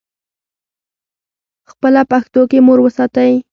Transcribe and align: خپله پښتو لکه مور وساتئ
خپله 1.71 2.01
پښتو 2.11 2.39
لکه 2.45 2.57
مور 2.65 2.79
وساتئ 2.83 3.31